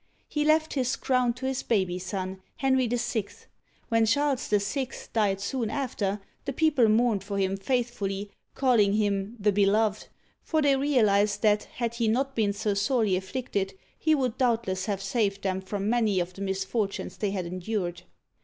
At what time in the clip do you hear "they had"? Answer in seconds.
17.17-17.45